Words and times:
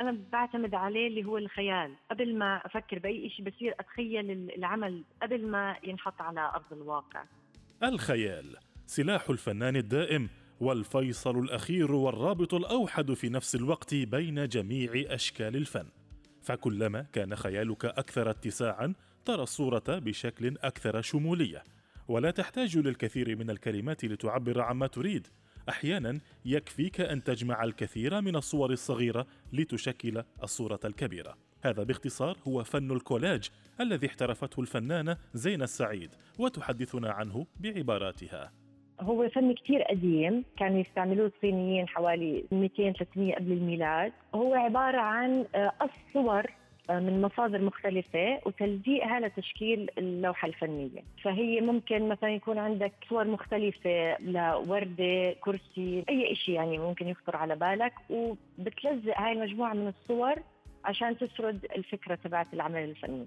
أنا 0.00 0.18
بعتمد 0.32 0.74
عليه 0.74 1.08
اللي 1.08 1.24
هو 1.24 1.38
الخيال. 1.38 1.94
قبل 2.10 2.38
ما 2.38 2.56
أفكر 2.66 2.98
بأي 2.98 3.30
شيء 3.30 3.50
بصير 3.50 3.74
أتخيل 3.80 4.30
العمل 4.30 5.02
قبل 5.22 5.46
ما 5.46 5.76
ينحط 5.84 6.20
على 6.20 6.40
أرض 6.40 6.72
الواقع. 6.72 7.24
الخيال 7.82 8.56
سلاح 8.86 9.30
الفنان 9.30 9.76
الدائم 9.76 10.28
والفيصل 10.60 11.38
الأخير 11.38 11.92
والرابط 11.92 12.54
الأوحد 12.54 13.12
في 13.12 13.28
نفس 13.28 13.54
الوقت 13.54 13.94
بين 13.94 14.48
جميع 14.48 14.90
أشكال 14.94 15.56
الفن. 15.56 15.86
فكلما 16.42 17.06
كان 17.12 17.36
خيالك 17.36 17.84
أكثر 17.84 18.30
اتساعا 18.30 18.94
ترى 19.24 19.42
الصورة 19.42 19.84
بشكل 19.88 20.56
أكثر 20.62 21.00
شمولية. 21.00 21.62
ولا 22.08 22.30
تحتاج 22.30 22.78
للكثير 22.78 23.36
من 23.36 23.50
الكلمات 23.50 24.04
لتعبر 24.04 24.60
عما 24.60 24.86
تريد. 24.86 25.26
أحيانا 25.68 26.18
يكفيك 26.44 27.00
أن 27.00 27.24
تجمع 27.24 27.64
الكثير 27.64 28.20
من 28.20 28.36
الصور 28.36 28.70
الصغيرة 28.70 29.26
لتشكل 29.52 30.22
الصورة 30.42 30.80
الكبيرة. 30.84 31.36
هذا 31.62 31.82
باختصار 31.82 32.36
هو 32.48 32.64
فن 32.64 32.90
الكولاج 32.90 33.50
الذي 33.80 34.06
احترفته 34.06 34.60
الفنانة 34.60 35.16
زينة 35.34 35.64
السعيد 35.64 36.10
وتحدثنا 36.38 37.10
عنه 37.10 37.46
بعباراتها. 37.60 38.52
هو 39.00 39.28
فن 39.28 39.54
كتير 39.54 39.82
قديم 39.82 40.44
كانوا 40.56 40.80
يستعملوه 40.80 41.32
الصينيين 41.36 41.88
حوالي 41.88 42.44
200 42.52 42.92
300 42.92 43.34
قبل 43.34 43.52
الميلاد. 43.52 44.12
هو 44.34 44.54
عبارة 44.54 45.00
عن 45.00 45.44
قص 45.80 45.90
صور 46.14 46.46
من 46.90 47.22
مصادر 47.22 47.62
مختلفة 47.62 48.40
وتلزيقها 48.46 49.20
لتشكيل 49.20 49.90
اللوحة 49.98 50.48
الفنية. 50.48 51.02
فهي 51.24 51.60
ممكن 51.60 52.08
مثلا 52.08 52.30
يكون 52.30 52.58
عندك 52.58 52.92
صور 53.08 53.24
مختلفة 53.24 54.16
لوردة 54.20 55.32
كرسي 55.40 56.04
أي 56.08 56.34
شيء 56.34 56.54
يعني 56.54 56.78
ممكن 56.78 57.08
يخطر 57.08 57.36
على 57.36 57.56
بالك 57.56 57.92
وبتلزق 58.10 59.20
هاي 59.20 59.32
المجموعة 59.32 59.74
من 59.74 59.88
الصور 59.88 60.34
عشان 60.84 61.18
تسرد 61.18 61.66
الفكرة 61.76 62.14
تبعت 62.14 62.54
العمل 62.54 62.84
الفني. 62.84 63.26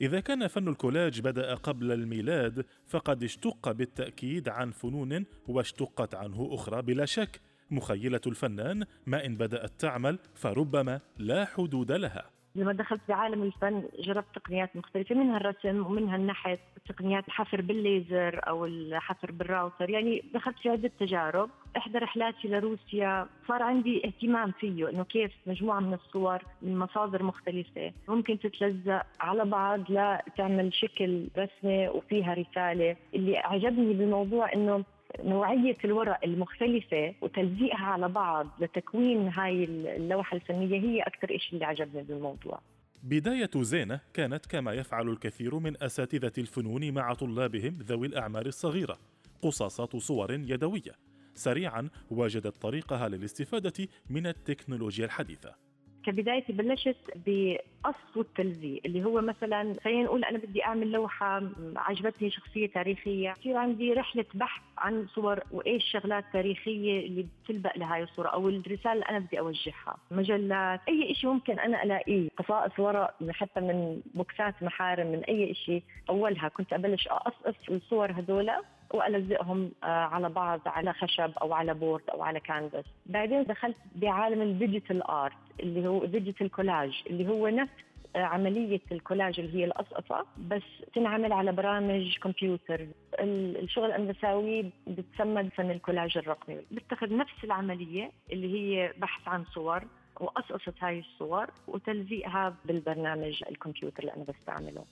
إذا 0.00 0.20
كان 0.20 0.46
فن 0.46 0.68
الكولاج 0.68 1.20
بدأ 1.20 1.54
قبل 1.54 1.92
الميلاد 1.92 2.66
فقد 2.86 3.22
اشتق 3.22 3.72
بالتأكيد 3.72 4.48
عن 4.48 4.70
فنون 4.70 5.26
واشتقت 5.48 6.14
عنه 6.14 6.48
أخرى 6.52 6.82
بلا 6.82 7.04
شك. 7.04 7.40
مخيلة 7.70 8.20
الفنان 8.26 8.84
ما 9.06 9.26
إن 9.26 9.36
بدأت 9.36 9.70
تعمل 9.70 10.18
فربما 10.34 11.00
لا 11.18 11.44
حدود 11.44 11.92
لها. 11.92 12.37
لما 12.54 12.72
دخلت 12.72 13.00
بعالم 13.08 13.42
الفن 13.42 13.82
جربت 13.98 14.26
تقنيات 14.34 14.76
مختلفة 14.76 15.14
منها 15.14 15.36
الرسم 15.36 15.86
ومنها 15.86 16.16
النحت 16.16 16.58
تقنيات 16.88 17.28
الحفر 17.28 17.60
بالليزر 17.60 18.40
أو 18.48 18.66
الحفر 18.66 19.32
بالراوتر. 19.32 19.90
يعني 19.90 20.22
دخلت 20.34 20.58
في 20.58 20.68
عدة 20.68 20.90
تجارب. 21.00 21.50
إحدى 21.76 21.98
رحلاتي 21.98 22.48
لروسيا 22.48 23.26
صار 23.48 23.62
عندي 23.62 24.06
اهتمام 24.06 24.52
فيه 24.60 24.90
إنه 24.90 25.04
كيف 25.04 25.32
مجموعة 25.46 25.80
من 25.80 25.94
الصور 25.94 26.38
من 26.62 26.78
مصادر 26.78 27.22
مختلفة 27.22 27.92
ممكن 28.08 28.38
تتلزق 28.38 29.02
على 29.20 29.44
بعض 29.44 29.80
لتعمل 29.90 30.74
شكل 30.74 31.28
رسمة 31.38 31.90
وفيها 31.90 32.34
رسالة. 32.34 32.96
اللي 33.14 33.38
عجبني 33.38 33.94
بالموضوع 33.94 34.52
إنه 34.52 34.84
نوعية 35.24 35.76
الورق 35.84 36.18
المختلفة 36.24 37.14
وتلزيقها 37.20 37.86
على 37.86 38.08
بعض 38.08 38.46
لتكوين 38.60 39.28
هاي 39.28 39.64
اللوحة 39.64 40.36
الفنية 40.36 40.80
هي 40.80 41.02
أكثر 41.02 41.38
شيء 41.38 41.54
اللي 41.54 41.64
عجبني 41.64 42.02
بالموضوع. 42.02 42.60
بداية 43.02 43.50
زينة 43.56 44.00
كانت 44.14 44.46
كما 44.46 44.72
يفعل 44.72 45.08
الكثير 45.08 45.58
من 45.58 45.82
أساتذة 45.82 46.32
الفنون 46.38 46.94
مع 46.94 47.14
طلابهم 47.14 47.78
ذوي 47.82 48.06
الأعمار 48.06 48.46
الصغيرة 48.46 48.98
قصاصات 49.42 49.96
صور 49.96 50.32
يدوية. 50.32 50.92
سريعا 51.34 51.88
وجدت 52.10 52.56
طريقها 52.56 53.08
للاستفادة 53.08 53.88
من 54.10 54.26
التكنولوجيا 54.26 55.04
الحديثة. 55.04 55.67
كبدايتي 56.08 56.52
بلشت 56.52 56.96
بقص 57.26 58.16
والتلزيق 58.16 58.80
اللي 58.84 59.04
هو 59.04 59.20
مثلا 59.20 59.74
خلينا 59.84 60.02
نقول 60.02 60.24
أنا 60.24 60.38
بدي 60.38 60.64
أعمل 60.64 60.92
لوحة 60.92 61.42
عجبتني 61.76 62.30
شخصية 62.30 62.66
تاريخية 62.66 63.34
يصير 63.40 63.56
عندي 63.56 63.92
رحلة 63.92 64.24
بحث 64.34 64.62
عن 64.78 65.06
صور 65.14 65.40
وإيش 65.50 65.84
شغلات 65.92 66.24
تاريخية 66.32 67.06
اللي 67.06 67.26
بتلبق 67.44 67.78
لهي 67.78 68.02
الصورة 68.02 68.28
أو 68.28 68.48
الرسالة 68.48 68.92
اللي 68.92 69.04
أنا 69.04 69.18
بدي 69.18 69.38
أوجهها. 69.38 69.96
مجلات 70.10 70.80
أي 70.88 71.14
شيء 71.14 71.30
ممكن 71.30 71.58
أنا 71.58 71.82
ألاقيه. 71.82 72.28
قصائص 72.36 72.78
ورق 72.78 73.14
حتى 73.30 73.60
من 73.60 74.00
بوكسات 74.14 74.62
محارم 74.62 75.06
من 75.06 75.24
أي 75.24 75.54
شيء 75.54 75.82
أولها 76.10 76.48
كنت 76.48 76.72
أبلش 76.72 77.08
اقصقص 77.08 77.54
الصور 77.70 78.12
هذول 78.12 78.50
وألزقهم 78.90 79.70
آه، 79.84 79.86
على 79.86 80.28
بعض 80.28 80.60
على 80.66 80.92
خشب 80.92 81.30
أو 81.42 81.52
على 81.52 81.74
board 81.74 82.10
أو 82.10 82.22
على 82.22 82.40
كانفاس 82.40 82.84
بعدين 83.06 83.44
دخلت 83.44 83.76
بعالم 83.94 84.42
ال 84.42 84.50
digital 84.50 85.02
art 85.02 85.32
اللي 85.60 85.88
هو 85.88 86.04
digital 86.04 86.50
collage 86.50 87.02
اللي 87.06 87.28
هو 87.28 87.48
نفس 87.48 87.72
آه، 88.16 88.18
عملية 88.18 88.80
الكولاج 88.92 89.40
اللي 89.40 89.58
هي 89.58 89.64
القصقصة 89.64 90.26
بس 90.38 90.62
تنعمل 90.94 91.32
على 91.32 91.52
برامج 91.52 92.18
كمبيوتر. 92.18 92.86
الشغل 93.20 93.92
أنا 93.92 94.12
بساويه 94.12 94.70
بتسمى 94.86 95.50
فن 95.50 95.70
الكولاج 95.70 96.18
الرقمي. 96.18 96.58
بتاخذ 96.70 97.16
نفس 97.16 97.44
العملية 97.44 98.10
اللي 98.32 98.54
هي 98.54 98.92
بحث 98.98 99.28
عن 99.28 99.44
صور 99.44 99.84
وقصقصة 100.20 100.72
هاي 100.80 100.98
الصور 100.98 101.46
وتلزيقها 101.68 102.56
بالبرنامج 102.64 103.42
الكمبيوتر 103.50 104.00
اللي 104.00 104.14
أنا 104.14 104.24
بستعمله. 104.24 104.84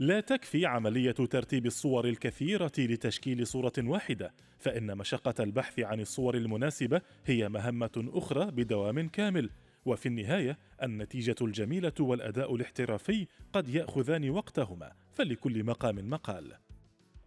لا 0.00 0.20
تكفي 0.20 0.66
عملية 0.66 1.10
ترتيب 1.10 1.66
الصور 1.66 2.04
الكثيرة 2.04 2.72
لتشكيل 2.78 3.46
صورة 3.46 3.72
واحدة، 3.78 4.32
فإن 4.58 4.98
مشقة 4.98 5.34
البحث 5.40 5.80
عن 5.80 6.00
الصور 6.00 6.34
المناسبة 6.34 7.00
هي 7.26 7.48
مهمة 7.48 8.10
أخرى 8.14 8.50
بدوام 8.50 9.08
كامل، 9.08 9.50
وفي 9.84 10.06
النهاية 10.06 10.58
النتيجة 10.82 11.34
الجميلة 11.42 11.92
والأداء 12.00 12.54
الاحترافي 12.54 13.26
قد 13.52 13.68
يأخذان 13.68 14.30
وقتهما، 14.30 14.92
فلكل 15.12 15.64
مقام 15.64 16.10
مقال. 16.10 16.52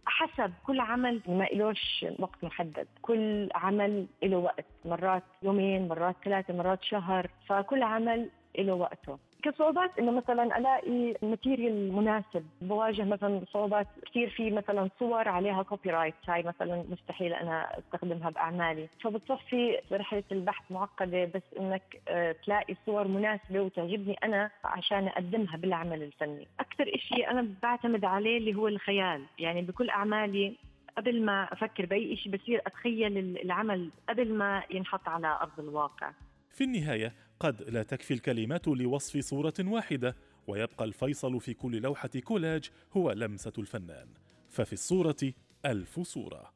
حسب 0.06 0.52
كل 0.66 0.80
عمل 0.80 1.20
ما 1.28 1.44
إلوش 1.44 2.04
وقت 2.18 2.44
محدد. 2.44 2.86
كل 3.02 3.48
عمل 3.54 4.06
له 4.22 4.36
وقت. 4.36 4.66
مرات 4.84 5.22
يومين 5.42 5.88
مرات 5.88 6.16
ثلاثة 6.24 6.54
مرات 6.54 6.84
شهر. 6.84 7.30
فكل 7.46 7.82
عمل 7.82 8.30
له 8.58 8.74
وقته. 8.74 9.18
كصعوبات 9.44 9.98
إنه 9.98 10.10
مثلا 10.10 10.58
ألاقي 10.58 11.14
material 11.22 11.92
مناسب 11.92 12.46
بواجه 12.60 13.04
مثلا 13.04 13.40
صعوبات 13.52 13.86
كثير 14.06 14.30
في 14.30 14.50
مثلا 14.50 14.90
صور 15.00 15.28
عليها 15.28 15.62
copyright 15.62 16.14
هاي 16.28 16.42
مثلا 16.42 16.84
مستحيل 16.88 17.32
أنا 17.32 17.78
أستخدمها 17.78 18.30
بأعمالي. 18.30 18.88
فبتصفي 19.04 19.80
رحلة 19.92 20.24
البحث 20.32 20.72
معقدة 20.72 21.24
بس 21.24 21.42
إنك 21.60 21.82
آه، 22.08 22.32
تلاقي 22.44 22.74
صور 22.86 23.08
مناسبة 23.08 23.60
وتعجبني 23.60 24.16
أنا 24.24 24.50
عشان 24.64 25.08
أقدمها 25.08 25.56
بالعمل 25.56 26.02
الفني. 26.02 26.48
أكثر 26.60 26.84
شيء 26.96 27.30
أنا 27.30 27.48
بعتمد 27.62 28.04
عليه 28.04 28.38
اللي 28.38 28.54
هو 28.54 28.68
الخيال. 28.68 29.22
يعني 29.38 29.62
بكل 29.62 29.90
أعمالي 29.90 30.56
قبل 30.96 31.24
ما 31.24 31.48
أفكر 31.52 31.86
بأي 31.86 32.16
شيء 32.16 32.36
بصير 32.36 32.62
أتخيل 32.66 33.18
العمل 33.18 33.90
قبل 34.08 34.34
ما 34.34 34.62
ينحط 34.70 35.08
على 35.08 35.38
أرض 35.42 35.60
الواقع. 35.60 36.10
في 36.54 36.64
النهاية 36.64 37.12
قد 37.44 37.62
لا 37.62 37.82
تكفي 37.82 38.14
الكلمات 38.14 38.68
لوصف 38.68 39.18
صورة 39.18 39.54
واحدة 39.60 40.16
ويبقى 40.46 40.84
الفيصل 40.84 41.40
في 41.40 41.54
كل 41.54 41.76
لوحة 41.82 42.08
كولاج 42.08 42.70
هو 42.96 43.12
لمسة 43.12 43.52
الفنان. 43.58 44.08
ففي 44.50 44.72
الصورة 44.72 45.32
ألف 45.66 46.00
صورة. 46.00 46.52